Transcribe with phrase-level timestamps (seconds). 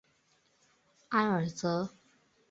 [1.09, 1.95] 埃尔泽。